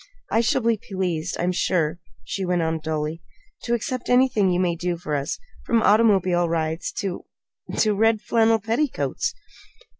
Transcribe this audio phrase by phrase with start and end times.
[0.31, 3.21] I shall be pleased, I'm sure," she went on dully,
[3.65, 7.25] "to accept anything you may do for us, from automobile rides to
[7.77, 9.35] to red flannel petticoats."